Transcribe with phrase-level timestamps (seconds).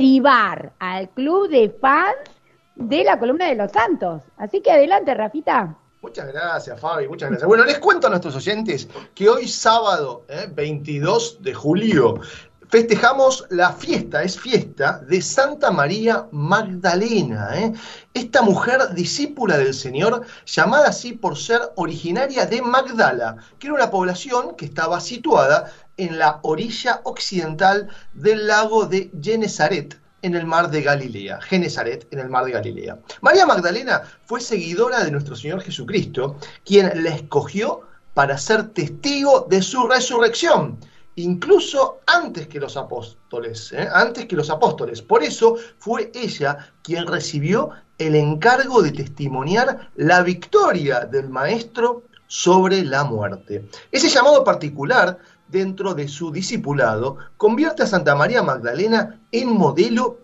[0.00, 2.16] privar al club de fans
[2.74, 4.22] de la columna de los santos.
[4.38, 5.76] Así que adelante, Rafita.
[6.00, 7.46] Muchas gracias, Fabi, muchas gracias.
[7.46, 10.24] Bueno, les cuento a nuestros oyentes que hoy sábado,
[10.54, 11.42] 22 ¿eh?
[11.42, 12.18] de julio,
[12.70, 17.50] festejamos la fiesta, es fiesta, de Santa María Magdalena.
[17.58, 17.74] ¿eh?
[18.14, 23.90] Esta mujer discípula del Señor, llamada así por ser originaria de Magdala, que era una
[23.90, 25.70] población que estaba situada
[26.00, 32.18] en la orilla occidental del lago de Genesaret, en el mar de Galilea, Genesaret en
[32.18, 32.98] el mar de Galilea.
[33.20, 37.82] María Magdalena fue seguidora de nuestro Señor Jesucristo, quien la escogió
[38.14, 40.78] para ser testigo de su resurrección
[41.16, 43.88] incluso antes que los apóstoles, ¿eh?
[43.92, 45.02] antes que los apóstoles.
[45.02, 52.84] Por eso fue ella quien recibió el encargo de testimoniar la victoria del Maestro sobre
[52.84, 53.68] la muerte.
[53.90, 55.18] Ese llamado particular
[55.50, 60.18] dentro de su discipulado convierte a Santa María Magdalena en modelo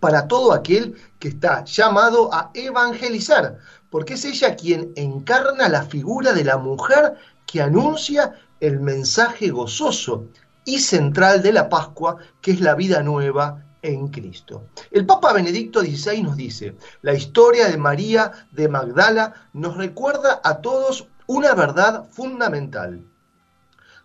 [0.00, 3.58] para todo aquel que está llamado a evangelizar,
[3.90, 7.14] porque es ella quien encarna la figura de la mujer
[7.46, 10.26] que anuncia el mensaje gozoso
[10.64, 14.68] y central de la Pascua, que es la vida nueva en Cristo.
[14.90, 20.60] El Papa Benedicto XVI nos dice, la historia de María de Magdala nos recuerda a
[20.60, 23.04] todos una verdad fundamental.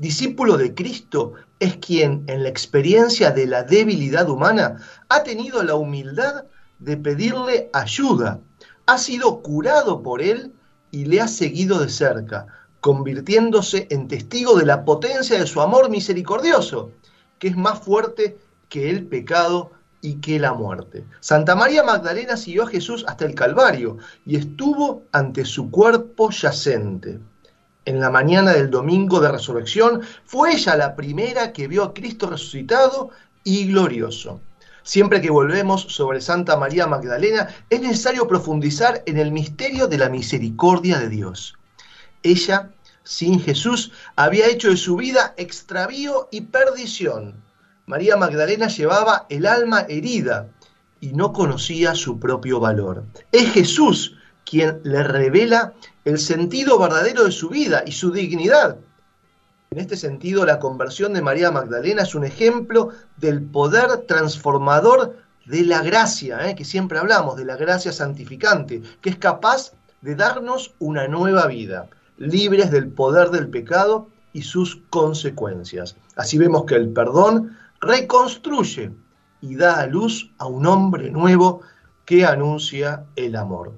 [0.00, 4.78] Discípulo de Cristo es quien en la experiencia de la debilidad humana
[5.10, 6.44] ha tenido la humildad
[6.78, 8.40] de pedirle ayuda,
[8.86, 10.54] ha sido curado por él
[10.90, 12.46] y le ha seguido de cerca,
[12.80, 16.92] convirtiéndose en testigo de la potencia de su amor misericordioso,
[17.38, 18.38] que es más fuerte
[18.70, 19.70] que el pecado
[20.00, 21.04] y que la muerte.
[21.20, 27.20] Santa María Magdalena siguió a Jesús hasta el Calvario y estuvo ante su cuerpo yacente.
[27.90, 32.30] En la mañana del domingo de resurrección fue ella la primera que vio a Cristo
[32.30, 33.10] resucitado
[33.42, 34.40] y glorioso.
[34.84, 40.08] Siempre que volvemos sobre Santa María Magdalena es necesario profundizar en el misterio de la
[40.08, 41.58] misericordia de Dios.
[42.22, 42.70] Ella,
[43.02, 47.42] sin Jesús, había hecho de su vida extravío y perdición.
[47.86, 50.46] María Magdalena llevaba el alma herida
[51.00, 53.02] y no conocía su propio valor.
[53.32, 54.14] Es Jesús
[54.44, 55.74] quien le revela
[56.04, 58.78] el sentido verdadero de su vida y su dignidad.
[59.70, 65.16] En este sentido, la conversión de María Magdalena es un ejemplo del poder transformador
[65.46, 66.54] de la gracia, ¿eh?
[66.54, 71.88] que siempre hablamos, de la gracia santificante, que es capaz de darnos una nueva vida
[72.20, 75.96] libres del poder del pecado y sus consecuencias.
[76.14, 78.92] Así vemos que el perdón reconstruye
[79.40, 81.62] y da a luz a un hombre nuevo
[82.04, 83.72] que anuncia el amor.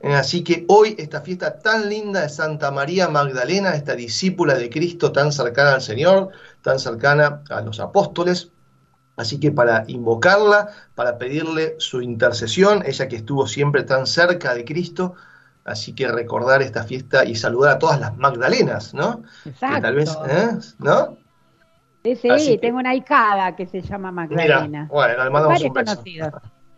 [0.00, 4.70] Eh, así que hoy esta fiesta tan linda de Santa María Magdalena, esta discípula de
[4.70, 6.30] Cristo tan cercana al Señor,
[6.62, 8.50] tan cercana a los apóstoles,
[9.16, 14.64] Así que para invocarla, para pedirle su intercesión, ella que estuvo siempre tan cerca de
[14.64, 15.14] Cristo,
[15.64, 19.22] Así que recordar esta fiesta y saludar a todas las Magdalenas, ¿no?
[19.44, 19.82] Exacto.
[19.82, 20.58] tal vez, ¿eh?
[20.78, 21.16] ¿no?
[22.02, 24.66] Sí, sí, tengo una hijada que se llama Magdalena.
[24.66, 26.02] Mira, bueno, le mandamos un beso.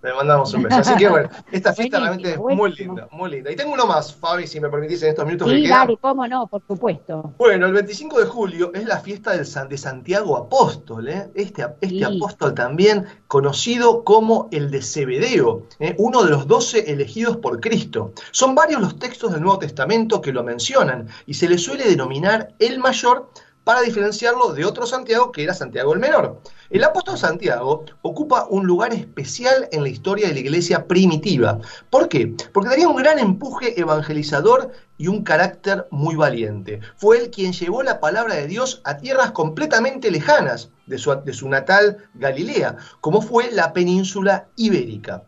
[0.00, 0.76] Le mandamos un beso.
[0.76, 3.50] Así que bueno, esta fiesta realmente es muy linda, muy linda.
[3.50, 5.96] Y tengo uno más, Fabi, si me permitís en estos minutos sí, que quedan.
[5.96, 7.34] cómo no, por supuesto.
[7.36, 11.30] Bueno, el 25 de julio es la fiesta del San, de Santiago Apóstol, ¿eh?
[11.34, 15.96] este, este apóstol también conocido como el de Cebedeo, ¿eh?
[15.98, 18.12] uno de los doce elegidos por Cristo.
[18.30, 22.54] Son varios los textos del Nuevo Testamento que lo mencionan y se le suele denominar
[22.60, 23.30] el mayor
[23.68, 26.40] para diferenciarlo de otro Santiago que era Santiago el Menor.
[26.70, 31.58] El apóstol Santiago ocupa un lugar especial en la historia de la iglesia primitiva.
[31.90, 32.34] ¿Por qué?
[32.54, 36.80] Porque tenía un gran empuje evangelizador y un carácter muy valiente.
[36.96, 41.34] Fue él quien llevó la palabra de Dios a tierras completamente lejanas de su, de
[41.34, 45.24] su natal Galilea, como fue la península ibérica.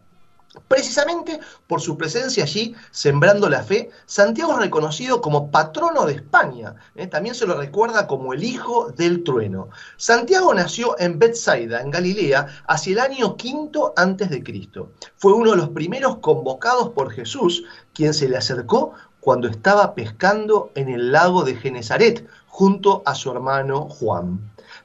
[0.66, 1.38] Precisamente
[1.68, 6.74] por su presencia allí, sembrando la fe, Santiago es reconocido como patrono de España.
[6.96, 7.06] ¿eh?
[7.06, 9.68] También se lo recuerda como el hijo del trueno.
[9.96, 14.90] Santiago nació en Bethsaida, en Galilea, hacia el año quinto antes de Cristo.
[15.16, 17.62] Fue uno de los primeros convocados por Jesús,
[17.94, 23.30] quien se le acercó cuando estaba pescando en el lago de Genezaret, junto a su
[23.30, 24.40] hermano Juan.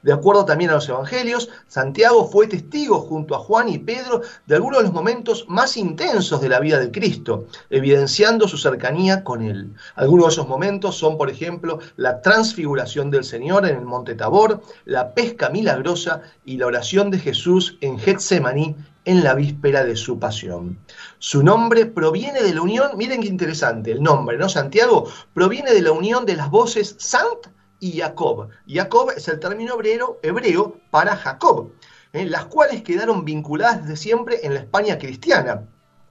[0.06, 4.54] De acuerdo también a los evangelios, Santiago fue testigo junto a Juan y Pedro de
[4.54, 9.42] algunos de los momentos más intensos de la vida de Cristo, evidenciando su cercanía con
[9.42, 9.74] él.
[9.96, 14.62] Algunos de esos momentos son, por ejemplo, la transfiguración del Señor en el monte Tabor,
[14.84, 18.76] la pesca milagrosa y la oración de Jesús en Getsemaní
[19.06, 20.78] en la víspera de su pasión.
[21.18, 24.48] Su nombre proviene de la unión, miren qué interesante, el nombre, ¿no?
[24.48, 28.48] Santiago proviene de la unión de las voces Sant y Jacob.
[28.68, 31.72] Jacob es el término hebreo, hebreo para Jacob.
[32.12, 35.68] las cuales quedaron vinculadas desde siempre en la España cristiana.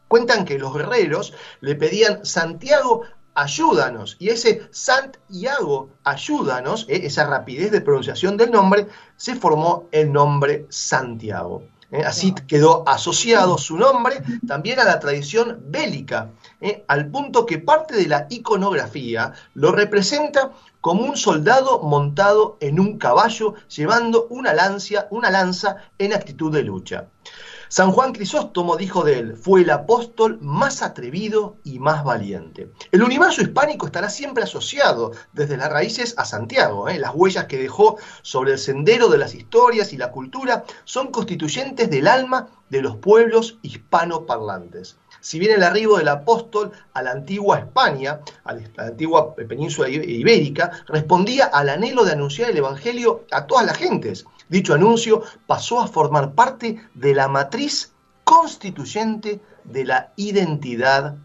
[0.07, 3.01] Cuentan que los guerreros le pedían Santiago,
[3.33, 4.15] ayúdanos.
[4.19, 11.63] Y ese Santiago, ayúdanos, esa rapidez de pronunciación del nombre, se formó el nombre Santiago.
[11.95, 12.05] ¿Eh?
[12.05, 16.29] Así quedó asociado su nombre también a la tradición bélica,
[16.61, 16.83] ¿eh?
[16.87, 20.51] al punto que parte de la iconografía lo representa
[20.81, 24.53] como un soldado montado en un caballo llevando una
[25.09, 27.07] una lanza en actitud de lucha.
[27.67, 32.69] San Juan Crisóstomo dijo de él, fue el apóstol más atrevido y más valiente.
[32.91, 36.87] El universo hispánico estará siempre asociado desde las raíces a Santiago.
[36.89, 36.99] ¿eh?
[36.99, 41.89] Las huellas que dejó sobre el sendero de las historias y la cultura son constituyentes
[41.89, 44.97] del alma de los pueblos hispanoparlantes.
[45.25, 50.69] Si bien el arribo del apóstol a la antigua España, a la antigua península ibérica,
[50.85, 55.87] respondía al anhelo de anunciar el Evangelio a todas las gentes, Dicho anuncio pasó a
[55.87, 57.91] formar parte de la matriz
[58.23, 61.15] constituyente de la identidad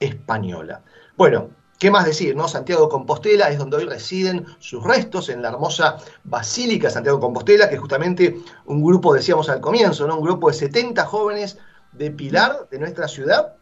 [0.00, 0.82] española.
[1.16, 1.48] Bueno,
[1.78, 2.34] ¿Qué más decir?
[2.34, 2.48] No?
[2.48, 7.76] Santiago Compostela es donde hoy residen sus restos, en la hermosa Basílica Santiago Compostela, que
[7.76, 10.16] justamente un grupo, decíamos al comienzo, ¿no?
[10.16, 11.58] un grupo de 70 jóvenes
[11.96, 13.54] de Pilar, de nuestra ciudad,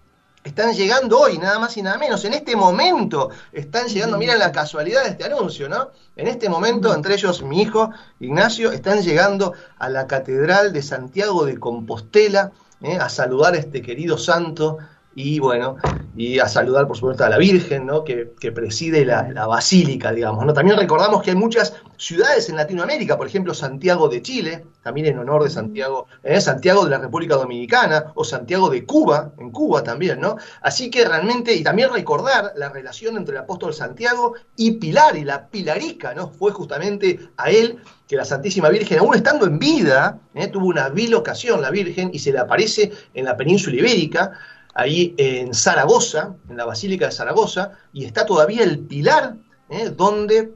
[0.44, 4.52] están llegando hoy, nada más y nada menos, en este momento están llegando, miren la
[4.52, 5.90] casualidad de este anuncio, ¿no?
[6.16, 7.90] En este momento, entre ellos mi hijo
[8.20, 12.52] Ignacio, están llegando a la Catedral de Santiago de Compostela
[12.82, 12.98] ¿eh?
[13.00, 14.78] a saludar a este querido santo
[15.14, 15.76] y bueno,
[16.16, 18.04] y a saludar por supuesto a la Virgen, ¿no?
[18.04, 20.44] que, preside la, basílica, digamos.
[20.44, 20.52] ¿no?
[20.52, 25.18] También recordamos que hay muchas ciudades en Latinoamérica, por ejemplo Santiago de Chile, también en
[25.18, 26.40] honor de Santiago, ¿eh?
[26.40, 30.36] Santiago de la República Dominicana, o Santiago de Cuba, en Cuba también, ¿no?
[30.60, 35.24] Así que realmente, y también recordar la relación entre el apóstol Santiago y Pilar, y
[35.24, 36.28] la Pilarica, ¿no?
[36.28, 40.48] Fue justamente a él que la Santísima Virgen, aún estando en vida, ¿eh?
[40.48, 44.32] tuvo una vil ocasión la Virgen y se le aparece en la península ibérica,
[44.74, 49.36] ahí en Zaragoza, en la Basílica de Zaragoza, y está todavía el pilar
[49.70, 49.90] ¿eh?
[49.90, 50.52] donde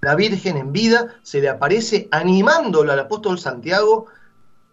[0.00, 4.06] la Virgen en vida se le aparece animándolo al apóstol Santiago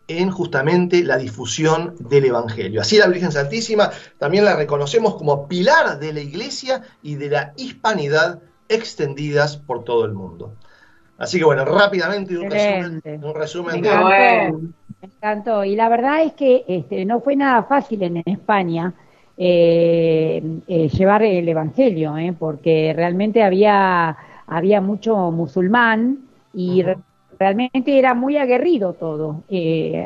[0.07, 2.81] en justamente la difusión del Evangelio.
[2.81, 7.53] Así la Virgen Santísima también la reconocemos como pilar de la Iglesia y de la
[7.55, 10.53] hispanidad extendidas por todo el mundo.
[11.17, 13.89] Así que bueno, rápidamente un resumen, un resumen de...
[15.01, 15.63] Me encantó.
[15.65, 18.93] Y la verdad es que este, no fue nada fácil en España
[19.37, 24.15] eh, eh, llevar el Evangelio, eh, porque realmente había,
[24.45, 26.19] había mucho musulmán
[26.53, 26.83] y
[27.39, 29.43] realmente era muy aguerrido todo.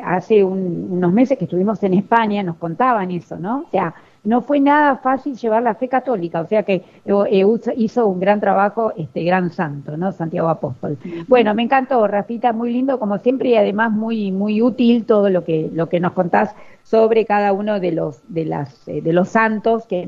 [0.04, 3.64] hace unos meses que estuvimos en España nos contaban eso, ¿no?
[3.66, 3.94] O sea,
[4.26, 7.46] no fue nada fácil llevar la fe católica, o sea que eh,
[7.76, 10.12] hizo un gran trabajo este gran santo, ¿no?
[10.12, 10.98] Santiago Apóstol.
[11.28, 15.44] Bueno, me encantó, Rafita, muy lindo como siempre y además muy muy útil todo lo
[15.44, 19.28] que lo que nos contás sobre cada uno de los de las eh, de los
[19.28, 20.04] santos que